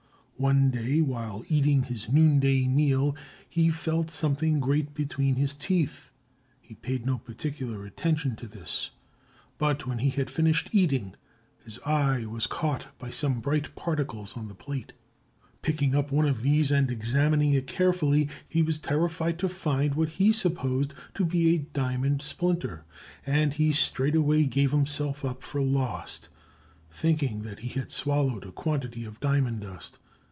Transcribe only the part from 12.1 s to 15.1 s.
was caught by some bright particles on the plate.